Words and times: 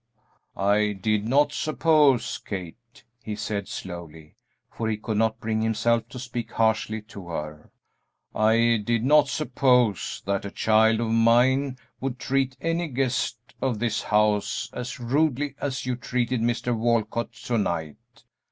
"I 0.57 0.93
did 0.93 1.27
not 1.27 1.53
suppose, 1.53 2.39
Kate," 2.39 3.03
he 3.21 3.35
said, 3.35 3.67
slowly, 3.67 4.33
for 4.71 4.89
he 4.89 4.97
could 4.97 5.17
not 5.17 5.39
bring 5.39 5.61
himself 5.61 6.09
to 6.09 6.17
speak 6.17 6.53
harshly 6.53 7.03
to 7.03 7.27
her, 7.27 7.69
"I 8.33 8.81
did 8.83 9.03
not 9.05 9.27
suppose 9.27 10.23
that 10.25 10.43
a 10.43 10.49
child 10.49 11.01
of 11.01 11.09
mine 11.11 11.77
would 11.99 12.17
treat 12.17 12.57
any 12.59 12.87
guest 12.87 13.37
of 13.61 13.77
this 13.77 14.01
house 14.01 14.71
as 14.73 14.99
rudely 14.99 15.53
as 15.61 15.85
you 15.85 15.95
treated 15.95 16.41
Mr. 16.41 16.75
Walcott 16.75 17.33
to 17.43 17.59
night. 17.59 18.23